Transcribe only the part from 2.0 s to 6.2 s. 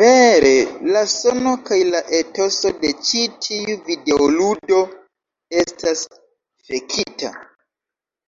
etoso de ĉi tiu videoludo estas